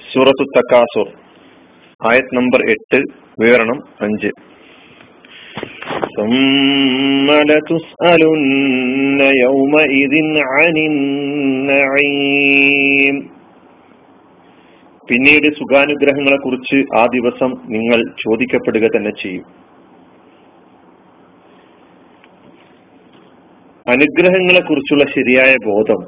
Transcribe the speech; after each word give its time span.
സൂറത്തു 0.00 0.58
തക്കാസുർ 0.58 1.08
ആയത് 2.00 2.36
നമ്പർ 2.36 2.70
എട്ട് 2.70 3.02
വിവരണം 3.40 3.82
അഞ്ച് 4.00 4.30
ثم 6.16 7.28
لتسألن 7.50 9.20
يومئذ 9.44 10.14
عن 10.52 10.76
النعيم 10.90 13.16
പിന്നീട് 15.08 15.46
സുഖാനുഗ്രഹങ്ങളെ 15.58 16.36
കുറിച്ച് 16.36 16.96
ആ 16.96 17.06
ദിവസം 17.06 17.50
നിങ്ങൾ 17.66 18.12
ചോദിക്കപ്പെടുക 18.24 18.96
തന്നെ 18.96 19.12
ചെയ്യും 19.22 19.44
അനുഗ്രഹങ്ങളെ 23.89 24.59
കുറിച്ചുള്ള 24.59 25.03
ശരിയായ 25.03 25.55
ബോധം 25.65 26.01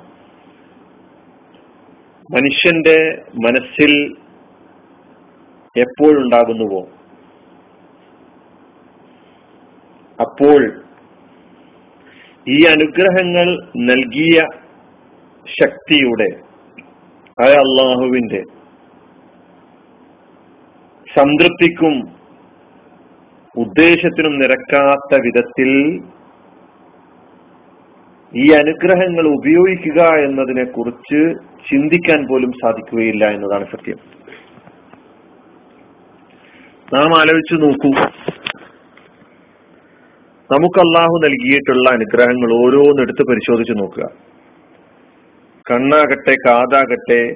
മനുഷ്യന്റെ 2.30 2.98
മനസ്സിൽ 3.46 3.92
എപ്പോഴുണ്ടാകുന്നുവോ? 5.76 6.82
അപ്പോൾ 10.20 10.62
ഈ 12.48 12.66
അനുഗ്രഹങ്ങൾ 12.66 13.48
നൽകിയ 13.78 14.38
ശക്തിയുടെ 15.46 16.30
അയ 17.38 17.54
അള്ളാഹുവിന്റെ 17.56 18.42
സംതൃപ്തിക്കും 21.08 21.96
ഉദ്ദേശത്തിനും 23.56 24.36
നിരക്കാത്ത 24.40 25.22
വിധത്തിൽ 25.22 25.72
ഈ 28.36 28.52
അനുഗ്രഹങ്ങൾ 28.52 29.28
ഉപയോഗിക്കുക 29.28 30.04
എന്നതിനെ 30.04 30.64
കുറിച്ച് 30.64 31.34
ചിന്തിക്കാൻ 31.72 32.28
പോലും 32.28 32.52
സാധിക്കുകയില്ല 32.52 33.26
എന്നതാണ് 33.26 33.66
സത്യം. 33.66 33.98
നാം 36.94 37.20
ആലോചിച്ചു 37.20 37.56
നോക്കൂ. 37.56 37.92
നമുക്ക് 40.52 40.80
അള്ളാഹു 40.80 41.22
നൽകിയിട്ടുള്ള 41.24 41.90
അനുഗ്രഹങ്ങൾ 41.92 42.54
ഓരോന്നെടുത്ത് 42.54 43.24
പരിശോധിച്ചു 43.30 43.74
നോക്കുക. 43.74 44.10
കണ്ണാകട്ടെ 45.72 46.36
കാതാകട്ടെ 46.48 47.36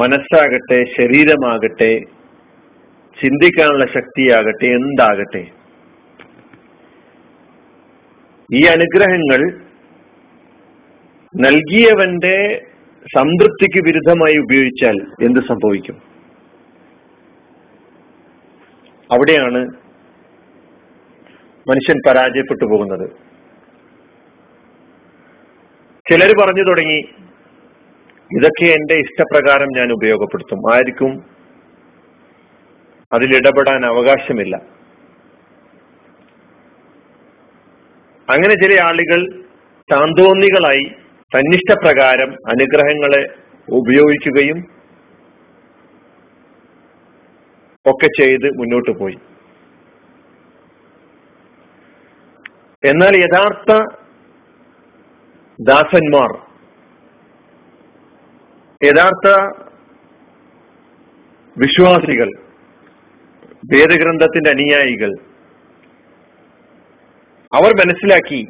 മനസ്സാകട്ടെ 0.00 0.84
ശരീരമാകട്ടെ 0.84 2.00
ചിന്തിക്കാനുള്ള 3.22 3.86
ശക്തിയാകട്ടെ 3.86 4.66
എന്താകട്ടെ. 4.66 5.46
ഈ 8.54 8.64
അനുഗ്രഹങ്ങൾ 8.64 9.65
നൽകിയവന്റെ 11.36 12.66
സംതൃപ്തിക്ക് 13.16 13.86
വിരുദ്ധമായി 13.86 14.38
ഉപയോഗിച്ചാൽ 14.38 15.24
എന്ത് 15.24 15.40
സംഭവിക്കും? 15.40 16.02
അവിടെയാണ് 19.12 19.68
മനുഷ്യൻ 21.70 21.96
പരാജയപ്പെട്ടു 22.06 22.64
പോകുന്നത്. 22.64 23.10
ചിലർ 26.10 26.32
പറഞ്ഞു 26.40 26.62
തുടങ്ങി 26.62 27.08
ഇതൊക്കെ 28.38 28.64
എന്റെ 28.64 28.94
ഇഷ്ടപ്രകാരം 28.94 29.66
ഞാൻ 29.76 29.92
ഉപയോഗപ്പെടുത്തും. 29.92 30.74
ആർക്കും 30.74 31.24
അതിലിടപെടാൻ 33.12 33.86
അവകാശമില്ല. 33.86 34.56
അങ്ങനെ 38.30 38.54
ചില 38.54 38.82
ആളുകൾ 38.82 39.44
താന്തോന്നികളായി 39.92 41.05
തന്നിഷ്ടപ്രകാരം 41.34 42.30
അനുഗ്രഹങ്ങളെ 42.48 43.22
ഉപയോഗിക്കുകയും 43.72 44.58
ഒക്കെ 47.86 48.08
ചെയ്ത് 48.20 48.46
മുന്നോട്ട് 48.58 48.90
പോയി. 48.90 49.16
എന്നാൽ 52.84 53.14
യഥാർത്ഥ 53.16 53.72
ദാസന്മാർ 55.60 56.30
യഥാർത്ഥ 58.84 59.28
വിശ്വാസികൾ 61.56 62.28
വേദഗ്രന്ഥത്തിന്റെ 63.74 64.50
അനുയായികൾ 64.50 65.12
അവർ 67.52 67.70
മനസ്സിലാക്കി 67.80 68.40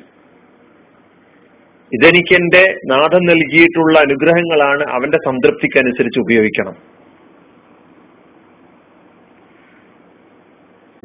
ഇതെനിക്ക് 1.93 2.35
എന്റെ 2.35 2.63
നാഥൻ 2.87 3.23
നൽകിയിട്ടുള്ള 3.27 3.99
അനുഗ്രഹങ്ങളാണ് 3.99 4.85
അവന്റെ 4.91 5.19
സംതൃപ്തിക്ക് 5.27 5.79
അനുസരിച്ച് 5.79 6.21
ഉപയോഗിക്കണം. 6.21 6.77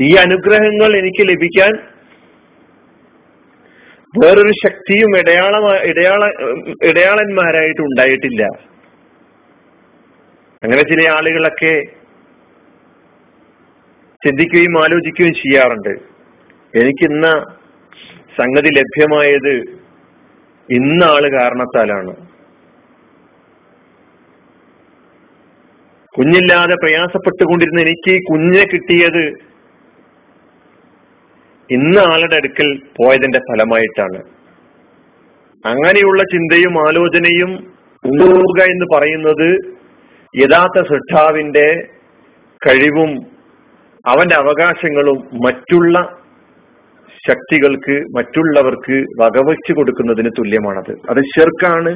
ഈ 0.01 0.15
അനുഗ്രഹങ്ങൾ 0.15 0.97
എനിക്ക് 0.97 1.23
ലഭിക്കാൻ 1.29 1.73
വേറൊരു 4.13 4.51
ശക്തിയും 4.65 5.11
ഇടയാള 5.17 5.55
ഇടയാള 5.81 6.23
ഇടയാളന്മാരായിട്ട് 6.83 7.81
ഉണ്ടായിട്ടില്ല. 7.81 8.43
അങ്ങനെ 10.63 10.81
ചില 10.81 11.01
ആളുകളൊക്കെ 11.11 11.73
ചിന്തിക്കുകയും 14.25 14.83
ആലോചിക്കുകയും 14.83 15.33
ചെയ്യാറുണ്ട്. 15.33 15.93
എനിക്കിന്ന 16.81 17.27
സംഗതി 18.39 18.69
ലഭ്യമായത് 18.79 19.80
ഇന്ന 20.71 21.03
ആൾ 21.03 21.39
കാരണത്താലാണ്. 21.39 22.15
കുഞ്ഞില്ലാതെ 26.17 26.75
പ്രയാസപ്പെട്ടുകൊണ്ടിരുന്ന 26.75 27.81
എനിക്ക് 27.81 28.19
കുഞ്ഞിനെ 28.31 28.65
കിട്ടിയത് 28.65 29.51
ഇന്ന 31.71 31.99
ആളുടെ 31.99 32.35
അടുക്കൽ 32.35 32.81
പോയതിന്റെ 32.97 33.39
ഫലമായിട്ടാണ്. 33.39 34.23
അങ്ങനെയുള്ള 35.65 36.23
ചിന്തയും 36.23 36.87
ആലോചനയും 36.87 37.51
ഉണ്ടാവുക 38.05 38.63
എന്ന് 38.63 38.85
പറയുന്നത് 38.95 39.77
യഥാർത്ഥ 40.35 40.87
സൃഷ്ടാവിന്റെ 40.87 41.87
കഴിവും 42.67 43.11
അവന്റെ 44.05 44.35
അവകാശങ്ങളും 44.35 45.17
മറ്റുള്ള 45.45 46.20
ശക്തികൾക്ക് 47.29 47.95
മറ്റുള്ളവർക്ക് 48.17 49.05
വകവച്ചു 49.19 49.73
കൊടുക്കുന്നതിന് 49.73 50.29
തുല്യമാണത്. 50.39 50.91
അത് 51.09 51.17
ഷെർക്കാണ് 51.17 51.89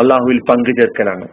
അള്ളാഹുവിൽ 0.00 0.40
പങ്കു 0.50 0.70
ചേർക്കലാണ് 0.80 1.28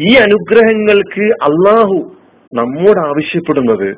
ഈ 0.00 0.14
അനുഗ്രഹങ്ങൾക്ക് 0.14 1.22
അള്ളാഹു 1.22 2.16
നമ്മോട് 2.54 2.98
ആവശ്യപ്പെടുന്നത് 2.98 3.96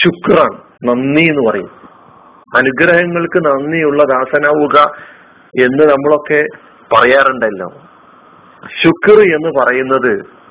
ശുക്രാൻ 0.00 0.52
നന്ദി 0.84 1.22
എന്ന് 1.22 1.50
പറയും. 1.50 1.70
അനുഗ്രഹങ്ങൾക്ക് 2.56 3.38
നന്ദിയുള്ള 3.38 4.02
ദാസനാവുക 4.02 4.78
എന്ന് 5.60 5.84
നമ്മളൊക്കെ 5.84 6.46
പറയാറുണ്ടല്ലോ. 6.94 7.68
ശുക്ർ 8.82 9.18
എന്ന് 9.34 9.50
പറയുന്നത് 9.60 10.41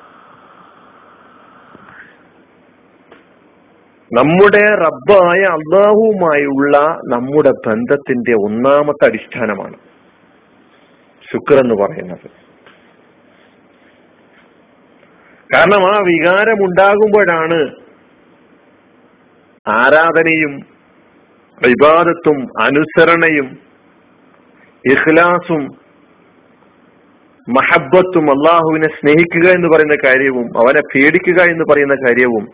നമ്മുടെ 4.12 4.58
റബ്ബായ 4.58 5.40
അള്ളാഹുവുമായുള്ള 5.44 6.76
നമ്മുടെ 7.04 7.50
ബന്ധത്തിന്റെ 7.66 8.34
ഒന്നാമത്തെ 8.34 9.04
അടിസ്ഥാനമാണ് 9.06 9.76
ശുക്ർ 11.32 11.54
എന്ന് 11.54 11.74
പറയുന്നത്. 11.74 12.26
കാരണം 15.50 15.82
ആ 15.94 15.98
വികാരം 16.00 16.64
ഉണ്ടാകുമ്പോഴാണ് 16.64 17.58
ആരാധനയും 19.66 20.52
വിവാദത്തും 21.60 22.38
അനുസരണയും 22.60 23.48
ഇഖ്ലാസും 24.84 25.62
മഹബത്തും 27.48 28.30
അള്ളാഹുവിനെ 28.30 28.88
സ്നേഹിക്കുക 28.88 29.46
എന്ന് 29.50 29.68
പറയുന്ന 29.68 29.94
കാര്യവും 29.94 30.58
അവനെ 30.58 30.80
പേടിക്കുക 30.94 31.42
എന്ന് 31.42 31.64
പറയുന്ന 31.72 31.94
കാര്യവും 31.94 32.44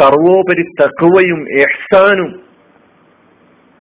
സർവോപരി 0.00 0.64
തക്കുവയും 0.82 1.40
എഹ്സാനും 1.60 2.30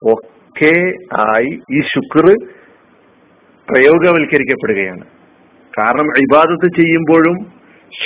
ഒക്കെ 0.01 0.75
ആയി 1.21 1.51
ഈ 1.71 1.81
ശുക്ർ 1.81 2.25
പ്രയോഗവൽക്കരിക്കപ്പെടുകയാണ്. 3.67 5.05
കാരണം 5.79 6.07
ഇബാദത്ത് 6.17 6.67
ചെയ്യുമ്പോഴും 6.75 7.37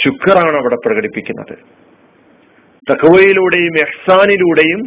ശുക്റാണ് 0.01 0.55
അവിടെ 0.55 0.77
പ്രകടിപ്പിക്കുന്നത്. 0.85 1.55
തക്കവയിലൂടെയും 2.91 3.75
എഹ്സാനിലൂടെയും 3.79 4.81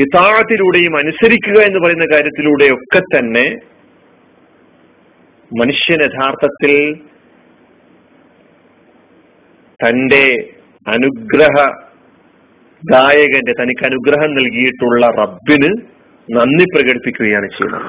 യഥാർത്ഥത്തിലൂടെയും 0.00 0.96
അനുസരിക്കുക 0.96 1.58
എന്ന് 1.62 1.78
പറയുന്ന 1.84 2.06
കാര്യത്തിലൂടെയൊക്കെ 2.12 3.00
തന്നെ 3.14 3.46
മനുഷ്യൻ 5.60 6.00
യഥാർത്ഥത്തിൽ 6.02 6.74
തന്റെ 9.80 10.26
അനുഗ്രഹ 10.86 11.56
ദായകന്റെ 12.82 13.52
തനിക്ക് 13.60 13.84
അനുഗ്രഹം 13.84 14.34
നൽകിയിട്ടുള്ള 14.34 15.06
റബ്ബിന് 15.06 15.70
നന്ദി 16.28 16.64
പ്രകടിപ്പിക്കുകയാണ് 16.64 17.46
ചെയ്യുന്നത്. 17.48 17.88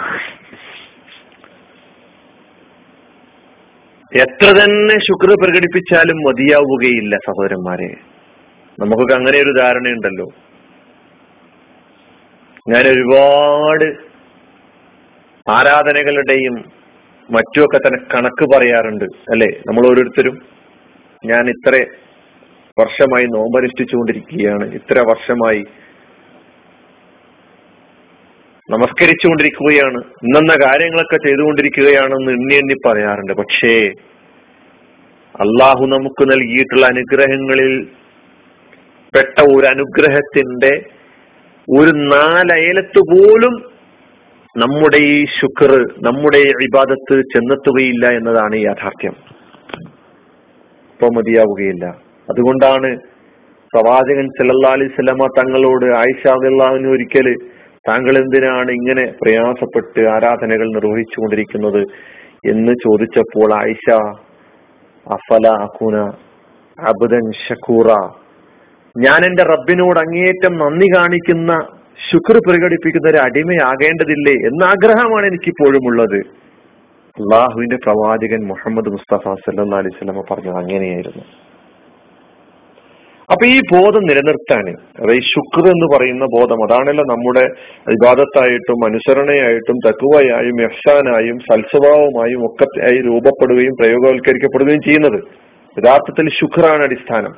എത്ര 4.12 4.48
തന്നെ 4.58 4.96
ശുക്ർ 4.98 5.30
പ്രകടിപ്പിച്ചാലും 5.44 6.18
മതിയാവുകയില്ല 6.18 7.16
സഹോദരന്മാരെ. 7.16 7.90
നമുക്കൊക്കെ 8.80 9.14
അങ്ങനെ 9.14 9.38
ഒരു 9.38 9.52
ധാരണയുണ്ടല്ലോ. 9.60 10.28
ഞാൻ 12.70 12.88
ഒരുപാട് 12.88 13.88
ആരാധനകളുടെയും 15.50 16.56
മറ്റുമൊക്കെ 17.30 17.78
തന്നെ 17.78 18.00
കണക്ക് 18.14 18.46
പറയാറുണ്ട് 18.56 19.06
അല്ലെ? 19.06 19.62
നമ്മൾ 19.68 19.88
ഓരോരുത്തരും 19.90 20.36
ഞാൻ 21.26 21.50
ഇത്ര 21.50 21.86
വർഷമായി 22.80 23.26
നോമ്പനുഷ്ഠിച്ചുകൊണ്ടിരിക്കുകയാണ്. 23.26 24.74
ഇത്ര 24.74 25.00
വർഷമായി 25.00 25.64
നമസ്കരിച്ചുകൊണ്ടിരിക്കുകയാണ്. 28.70 29.98
ഇന്നെന്ന 29.98 30.54
കാര്യങ്ങളൊക്കെ 30.66 31.28
ചെയ്തുകൊണ്ടിരിക്കുകയാണെന്ന് 31.28 32.32
എണ്ണി 32.32 32.56
എണ്ണി 32.56 32.76
പറയാറുണ്ട്. 32.86 33.34
പക്ഷേ 33.34 33.92
അള്ളാഹു 35.36 35.86
നമുക്ക് 35.86 36.32
നൽകിയിട്ടുള്ള 36.32 36.86
അനുഗ്രഹങ്ങളിൽ 36.86 37.88
പെട്ട 39.16 39.42
ഒരു 39.42 39.68
അനുഗ്രഹത്തിന്റെ 39.68 40.74
ഒരു 41.80 41.92
നാലയലത്ത് 41.92 43.00
പോലും 43.00 43.54
നമ്മുടെ 44.58 44.98
ഈ 44.98 45.26
ശുക്ർ 45.26 45.72
നമ്മുടെ 46.04 46.38
ഇബാദത്ത് 46.38 47.22
ചെന്നെത്തുകയില്ല 47.34 48.08
എന്നതാണ് 48.12 48.56
യാഥാർത്ഥ്യം. 48.56 49.16
ഇപ്പൊ 50.92 51.08
മതിയാവുകയില്ല. 51.08 52.05
അതുകൊണ്ടാണ് 52.28 52.90
പ്രവാചകൻ 53.74 54.28
സല്ലല്ലാ 54.38 54.72
അലൈഹി 54.78 55.04
തങ്ങളോട് 55.38 55.86
ആയിഷ 56.02 56.22
അള്ളാഹുവിന് 56.34 56.90
ഒരിക്കൽ 56.90 57.28
താങ്കൾ 57.86 58.16
എന്തിനാണ് 58.22 58.72
ഇങ്ങനെ 58.72 59.06
പ്രയാസപ്പെട്ട് 59.20 60.04
ആരാധനകൾ 60.14 60.68
നിർവഹിച്ചു 60.76 61.18
കൊണ്ടിരിക്കുന്നത് 61.22 61.82
എന്ന് 62.52 62.74
ചോദിച്ചപ്പോൾ 62.86 63.50
ആയിഷ 63.62 63.86
അഫല 65.08 65.48
അഖുന 65.66 65.98
അബുദൻ 66.78 67.26
ഷക്കൂറ 67.44 67.90
ഞാൻ 68.96 69.22
എന്റെ 69.26 69.44
റബ്ബിനോട് 69.44 70.00
അങ്ങേയറ്റം 70.00 70.54
നന്ദി 70.58 70.88
കാണിക്കുന്ന 70.96 71.52
ശുക്ർ 72.00 72.38
പ്രകടിപ്പിക്കുന്ന 72.46 73.08
ഒരു 73.10 73.20
അടിമയാകേണ്ടതില്ലേ 73.26 74.36
എന്ന 74.50 74.62
ആഗ്രഹമാണ് 74.64 75.26
എനിക്കിപ്പോഴും 75.26 75.86
ഉള്ളത് 75.92 76.20
അള്ളാഹുവിന്റെ 77.18 77.78
പ്രവാചകൻ 77.86 78.42
മുഹമ്മദ് 78.52 78.92
മുസ്തഫ 78.96 79.36
സല്ലാ 79.44 79.78
അലൈഹി 79.80 79.96
സ്വലമ 79.98 80.24
പറഞ്ഞത് 80.32 80.58
അങ്ങനെയായിരുന്നു. 80.62 81.24
അപ്പൊ 83.32 83.46
ഈ 83.46 83.60
ബോധം 83.60 84.04
നിലനിർത്താൻ 84.04 84.66
അതായത് 85.00 85.22
ശുക്ർ 85.22 85.68
എന്ന് 85.68 85.98
പറയുന്ന 85.98 86.26
ബോധം 86.26 86.64
അതാണല്ലോ 86.64 87.04
നമ്മുടെ 87.04 87.46
വിവാദത്തായിട്ടും 87.90 88.86
അനുസരണയായിട്ടും 88.86 89.90
തക്കുവയായും 89.90 90.62
യഹ്സാനായും 90.62 91.40
സൽസ്വഭാവമായും 91.40 92.46
ഒക്കെ 92.46 92.82
ആയി 92.82 93.02
രൂപപ്പെടുകയും 93.02 93.74
പ്രയോഗവൽക്കരിക്കപ്പെടുകയും 93.80 94.82
ചെയ്യുന്നത്. 94.82 95.20
യഥാർത്ഥത്തിൽ 95.80 96.30
ശുക്രാണ് 96.30 96.84
അടിസ്ഥാനം. 96.84 97.36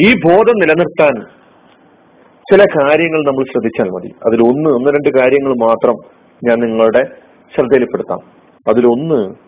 ഈ 0.00 0.12
ബോധം 0.12 0.58
നിലനിർത്താൻ 0.58 1.20
ചില 2.50 2.64
കാര്യങ്ങൾ 2.64 3.24
നമ്മൾ 3.26 3.44
ശ്രദ്ധിച്ചാൽ 3.44 3.90
മതി. 3.90 4.10
അതിൽ 4.26 4.40
ഒന്ന് 4.40 4.70
ഒന്ന് 4.70 4.90
രണ്ട് 4.90 5.18
കാര്യങ്ങൾ 5.18 5.52
മാത്രം 5.52 5.94
ഞാൻ 6.44 6.60
നിങ്ങളുടെ 6.60 7.02
ശ്രദ്ധയിൽപ്പെടുത്താം. 7.54 8.18
അതിലൊന്ന് 8.68 9.45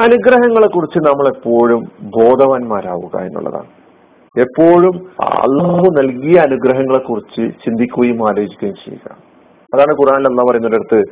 അനുഗ്രഹങ്ങളെ 0.00 0.66
കുറിച്ച് 0.66 0.98
നമ്മൾ 0.98 1.28
എപ്പോഴും 1.28 1.80
ബോധവാന്മാരാവുക 2.00 3.18
എന്നുള്ളതാണ്. 3.18 3.66
എപ്പോഴും 4.40 5.10
അള്ളാഹു 5.20 5.86
നൽകിയ 5.98 6.38
അനുഗ്രഹങ്ങളെ 6.38 6.98
കുറിച്ച് 6.98 7.64
ചിന്തിക്കുകയും 7.64 8.28
ആലോചിക്കുകയും 8.28 8.74
ചെയ്യുക. 8.74 9.16
അതാണ് 9.74 9.92
ഖുറാനിൽ 9.92 10.28
അള്ളാഹ് 10.28 10.48
പറയുന്നിടത്ത് 10.48 11.02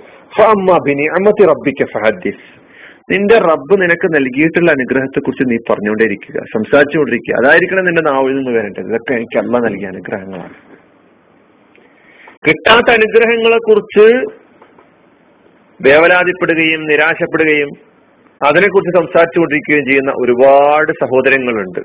റബ്ബിക്ക 1.49 1.85
ഫഹദ്ദിസ്. 1.85 2.61
നിന്റെ 3.13 3.39
റബ്ബ് 3.39 3.83
നിനക്ക് 3.83 4.17
നൽകിയിട്ടുള്ള 4.17 4.71
അനുഗ്രഹത്തെ 4.71 5.21
കുറിച്ച് 5.21 5.51
നീ 5.51 5.57
പറഞ്ഞുകൊണ്ടേയിരിക്കുക 5.71 6.41
സംസാരിച്ചുകൊണ്ടിരിക്കുക. 6.41 7.35
അതായിരിക്കണം 7.35 7.85
നിന്റെ 7.85 8.03
നാവിൽ 8.13 8.37
നിന്ന് 8.37 8.51
വരേണ്ടത്. 8.51 8.87
ഇതൊക്കെ 8.87 9.15
എനിക്ക് 9.15 9.39
അല്ല 9.39 9.59
നൽകിയ 9.59 9.87
അനുഗ്രഹങ്ങളാണ്. 9.87 10.55
കിട്ടാത്ത 12.49 12.91
അനുഗ്രഹങ്ങളെ 12.91 13.59
കുറിച്ച് 13.59 14.25
വേവലാതിപ്പെടുകയും 15.89 16.87
നിരാശപ്പെടുകയും 16.87 17.90
അതിനെക്കുറിച്ച് 18.47 18.99
സംസാരിച്ചുകൊണ്ടിരിക്കുകയും 18.99 19.89
ചെയ്യുന്ന 19.89 20.11
ഒരുപാട് 20.11 20.93
സഹോദരങ്ങളുണ്ട്. 20.93 21.81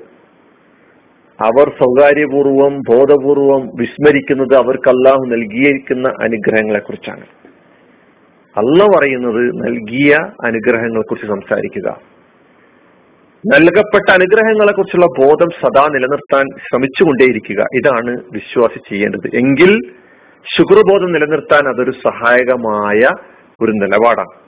അവർ 1.44 1.68
സ്വകാര്യപൂർവം 1.68 2.78
ബോധപൂർവം 2.78 3.68
വിസ്മരിക്കുന്നത് 3.74 4.54
അവർക്ക് 4.56 4.88
നൽകിയിരിക്കുന്ന 5.32 6.08
അനുഗ്രഹങ്ങളെ 6.22 6.78
കുറിച്ചാണ് 6.78 7.26
അല്ല 8.56 8.98
പറയുന്നത് 8.98 9.46
നൽകിയ 9.46 10.16
അനുഗ്രഹങ്ങളെ 10.44 11.02
കുറിച്ച് 11.02 11.28
സംസാരിക്കുക. 11.28 12.00
നൽകപ്പെട്ട 13.46 14.10
അനുഗ്രഹങ്ങളെ 14.10 14.72
കുറിച്ചുള്ള 14.72 15.06
ബോധം 15.06 15.48
സദാ 15.50 15.88
നിലനിർത്താൻ 15.92 16.44
ശ്രമിച്ചുകൊണ്ടേയിരിക്കുക. 16.70 17.64
ഇതാണ് 17.74 18.20
വിശ്വാസി 18.32 18.78
ചെയ്യേണ്ടത്. 18.78 19.36
എങ്കിൽ 19.36 19.80
ശുക്രബോധം 20.56 21.12
നിലനിർത്താൻ 21.12 21.68
അതൊരു 21.68 21.90
സഹായകമായ 21.90 23.08
ഒരു 23.60 23.72
നിലപാടാണ്. 23.72 24.45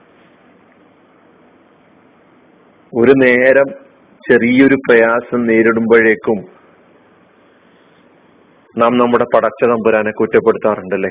ഒരു 2.94 3.12
നേരം 3.16 3.64
ചെറിയൊരു 4.32 4.74
പ്രയാസം 4.74 5.46
നേരിടുമ്പോഴേക്കും 5.46 6.44
നാം 8.78 8.98
നമ്മുടെ 8.98 9.24
പടച്ച 9.34 9.64
തമ്പുരാനെ 9.64 10.10
കുറ്റപ്പെടുത്താറുണ്ടല്ലേ? 10.10 11.10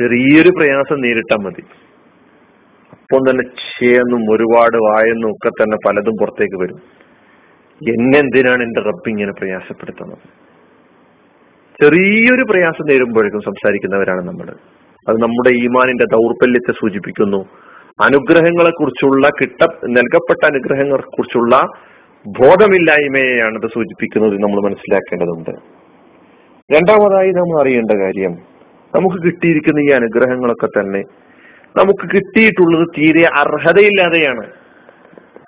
ചെറിയൊരു 0.00 0.50
പ്രയാസം 0.50 1.00
നേരിട്ടാൽ 1.00 1.36
മതി. 1.36 1.64
അപ്പം 2.92 3.30
തന്നെ 3.30 3.44
ചേന്നും 3.44 4.32
ഒരുപാട് 4.32 4.76
വായെന്നും 4.76 5.30
ഒക്കെ 5.30 5.48
തന്നെ 5.48 5.76
പലതും 5.86 6.14
പുറത്തേക്ക് 6.20 6.56
വരും. 6.62 6.78
എന്നെന്തിനാണ് 7.88 8.62
എന്റെ 8.62 8.80
റബ്ബ് 8.80 9.08
ഇങ്ങനെ 9.08 9.32
പ്രയാസപ്പെടുത്തുന്നത്? 9.32 10.28
ചെറിയൊരു 11.82 12.42
പ്രയാസം 12.42 12.86
നേരുമ്പോഴേക്കും 12.86 13.40
സംസാരിക്കുന്നവരാണ് 13.40 14.20
നമ്മൾ 14.20 14.50
അത് 15.08 15.16
നമ്മുടെ 15.22 15.50
ഈമാനിന്റെ 15.50 16.04
ദൗർബല്യത്തെ 16.04 16.72
സൂചിപ്പിക്കുന്നു. 16.72 17.65
അനുഗ്രഹങ്ങളെ 18.00 18.70
കുറിച്ചുള്ള 18.70 19.28
കിട്ട 19.28 19.66
നൽകപ്പെട്ട 19.84 20.46
അനുഗ്രഹങ്ങളെ 20.46 21.02
കുറിച്ചുള്ള 21.02 21.56
ബോധമില്ലായ്മയെയാണ് 22.26 23.54
ഇത് 23.54 23.70
സൂചിപ്പിക്കുന്നത് 23.74 24.42
നമ്മൾ 24.42 24.62
മനസ്സിലാക്കേണ്ടതുണ്ട്. 24.64 25.50
രണ്ടാമതായി 26.74 27.30
നമ്മൾ 27.30 27.60
അറിയേണ്ട 27.60 27.90
കാര്യം 27.90 28.32
നമുക്ക് 28.94 29.16
കിട്ടിയിരിക്കുന്ന 29.16 29.80
ഈ 29.80 29.90
അനുഗ്രഹങ്ങളൊക്കെ 29.90 30.66
തന്നെ 30.66 31.02
നമുക്ക് 31.76 32.16
കിട്ടിയിട്ടുള്ളത് 32.16 32.88
തീരെ 32.98 33.24
അർഹതയില്ലാതെയാണ്. 33.26 34.46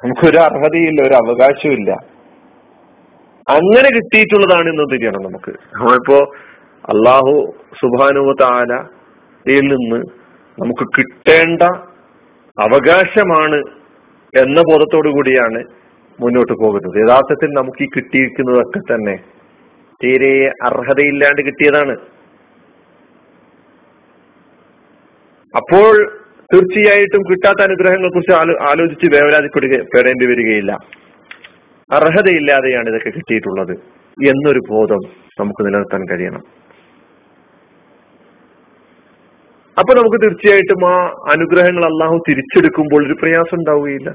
നമുക്കൊരു 0.04 0.38
അർഹതയില്ല 0.38 1.02
ഒരു 1.02 1.14
അവകാശമില്ല 1.14 1.90
അങ്ങനെ 3.46 3.88
കിട്ടിയിട്ടുള്ളതാണ് 3.96 4.68
എന്ന് 4.68 4.84
തിരിയണം 4.92 5.22
നമുക്ക്. 5.22 5.52
നമ്മളിപ്പോ 5.74 6.18
അള്ളാഹു 6.84 7.54
സുബാനുവ 7.80 8.32
താലയിൽ 8.40 9.66
നിന്ന് 9.74 10.00
നമുക്ക് 10.58 10.86
കിട്ടേണ്ട 10.98 11.87
അവകാശമാണ് 12.64 13.58
എന്ന 14.34 14.60
ബോധത്തോടു 14.60 15.08
കൂടിയാണ് 15.08 15.60
മുന്നോട്ട് 16.20 16.52
പോകുന്നത്. 16.52 16.96
യഥാർത്ഥത്തിൽ 17.00 17.50
നമുക്ക് 17.50 17.82
ഈ 17.82 17.88
കിട്ടിയിരിക്കുന്നതൊക്കെ 17.96 18.80
തന്നെ 18.92 19.14
തീരെ 20.00 20.32
അർഹതയില്ലാണ്ട് 20.68 21.42
കിട്ടിയതാണ്. 21.42 21.94
അപ്പോൾ 25.54 25.92
തീർച്ചയായിട്ടും 26.52 27.22
കിട്ടാത്ത 27.30 27.60
അനുഗ്രഹങ്ങളെ 27.62 28.08
കുറിച്ച് 28.08 28.34
ആലോചിച്ച് 28.70 29.06
വേവലാതിപ്പെടുക 29.14 29.76
പെടേണ്ടി 29.94 30.26
വരികയില്ല. 30.26 30.72
അർഹതയില്ലാതെയാണ് 31.98 32.88
ഇതൊക്കെ 32.88 33.10
കിട്ടിയിട്ടുള്ളത് 33.10 33.74
എന്നൊരു 34.18 34.60
ബോധം 34.70 35.02
നമുക്ക് 35.40 35.62
നിലനിർത്താൻ 35.66 36.02
കഴിയണം. 36.10 36.42
അപ്പൊ 39.78 39.94
നമുക്ക് 39.94 40.22
തീർച്ചയായിട്ടും 40.22 40.88
ആ 40.88 41.06
അനുഗ്രഹങ്ങൾ 41.06 41.84
അള്ളാഹു 41.84 42.22
തിരിച്ചെടുക്കുമ്പോൾ 42.28 43.06
ഒരു 43.06 43.16
പ്രയാസം 43.22 43.58
ഉണ്ടാവുകയില്ല. 43.58 44.10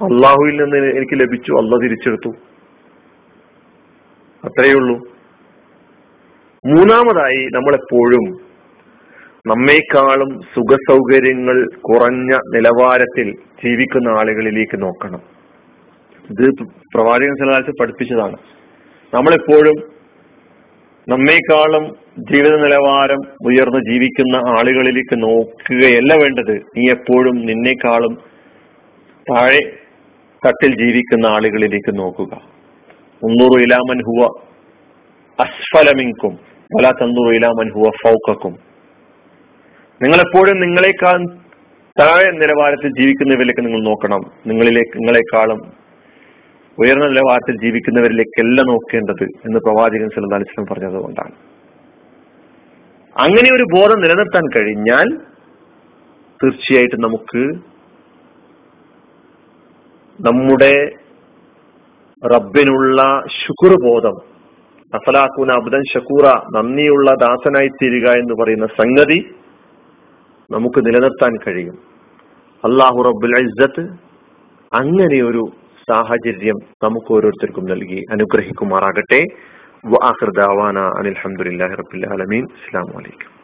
അള്ളാഹുവിൽ 0.00 0.62
നിന്ന് 0.62 0.76
എനിക്ക് 0.76 1.20
ലഭിച്ചു 1.20 1.52
അല്ല 1.52 1.76
തിരിച്ചെടുത്തു. 1.76 2.28
അത്രയേ 4.44 4.74
ഉള്ളൂ. 4.74 4.96
മൂന്നാമതായി 6.66 7.48
നമ്മളെപ്പോഴും 7.52 8.48
നമ്മേക്കാളും 9.46 10.40
സുഖസൗകര്യങ്ങൾ 10.40 11.68
കുറഞ്ഞ 11.80 12.34
നിലവാരത്തിൽ 12.34 13.32
ജീവിക്കുന്ന 13.64 14.08
ആളുകളിലേക്ക് 14.08 14.82
നോക്കണം. 14.82 15.22
ഇത് 16.30 16.50
പ്രവാചകൻ 16.94 17.34
സ്ഥലത്ത് 17.34 17.78
പഠിപ്പിച്ചതാണ്. 17.80 18.36
നമ്മളെപ്പോഴും 19.14 19.97
നമ്മേക്കാളും 21.08 21.84
ജീവിത 22.18 22.54
നിലവാരം 22.54 23.20
ഉയർന്ന് 23.46 23.80
ജീവിക്കുന്ന 23.90 24.36
ആളുകളിലേക്ക് 24.58 25.22
നോക്കുകയല്ല 25.22 26.14
വേണ്ടത്. 26.14 26.54
നീ 26.76 26.90
എപ്പോഴും 26.90 27.36
നിന്നേക്കാളും 27.46 28.18
താഴെ 29.30 29.60
തട്ടിൽ 30.46 30.84
ജീവിക്കുന്ന 30.84 31.26
ആളുകളിലേക്ക് 31.26 31.98
നോക്കുക. 31.98 32.40
മുന്നൂറ് 33.24 33.62
ഇലാമൻ 33.62 33.98
ഹുവ 33.98 34.40
അസ്ഫലമിങ്കും 35.40 36.38
വലാ 36.76 36.90
തന്നൂറു 36.90 37.34
ഇലാമൻ 37.36 37.72
ഹുവ 37.72 37.90
ഫൗക്കും 37.90 38.58
നിങ്ങളെപ്പോഴും 40.02 40.60
നിങ്ങളെക്കാൾ 40.60 41.18
താഴെ 42.00 42.30
നിലവാരത്തിൽ 42.30 42.90
ജീവിക്കുന്നവരിലേക്ക് 43.00 43.60
നിങ്ങൾ 43.60 43.82
നോക്കണം. 43.82 44.20
നിങ്ങളിലേക്ക് 44.46 44.98
നിങ്ങളെക്കാളും 44.98 45.87
ഉയർന്ന 46.80 47.06
നിലവാരത്തിൽ 47.06 47.56
ജീവിക്കുന്നവരിലേക്കല്ല 47.62 48.62
നോക്കേണ്ടത് 48.62 49.24
എന്ന് 49.46 49.58
പ്രവാചകൻ 49.58 50.08
സല്ലല്ലാഹു 50.08 50.40
അലൈഹി 50.40 50.50
വസല്ലം 50.50 50.68
പറഞ്ഞതുകൊണ്ടാണ്. 50.72 51.34
അങ്ങനെ 53.16 53.48
ഒരു 53.56 53.64
ബോധം 53.74 53.98
നിലനിർത്താൻ 54.00 54.44
കഴിഞ്ഞാൽ 54.56 55.08
തീർച്ചയായിട്ടും 56.40 57.00
നമുക്ക് 57.00 57.42
നമ്മുടെ 60.18 60.74
റബ്ബിനുള്ള 62.22 63.02
ശുക്ർ 63.26 63.72
ബോധം 63.88 64.16
അഫലാക്കൂന 64.94 65.50
അബ്ദൻ 65.52 65.82
ഷക്കൂറ 65.94 66.26
നന്ദിയുള്ള 66.56 67.10
ദാസനായി 67.14 67.68
തീരുക 67.68 68.06
എന്ന് 68.22 68.34
പറയുന്ന 68.42 68.66
സംഗതി 68.66 69.18
നമുക്ക് 70.50 70.80
നിലനിർത്താൻ 70.86 71.32
കഴിയും. 71.36 71.76
അള്ളാഹു 72.64 73.02
റബ്ബുൽ 73.02 73.34
അങ്ങനെ 74.72 75.18
ഒരു 75.30 75.44
സാഹചര്യം 75.88 76.56
നമുക്ക് 76.84 77.12
ഓരോരുത്തർക്കും 77.12 77.64
നൽകി 77.64 78.04
അനുഗ്രഹിക്കുമാറാകട്ടെ. 78.10 79.24
വാഹൃദാവാന 79.86 80.78
അനിൽഹമുല്ലാഹി 80.78 81.74
റബ്ബിൽ 81.74 82.06
ആലമീൻ. 82.12 82.44
അസ്സാം 82.44 82.86
വലൈക്കും 82.96 83.37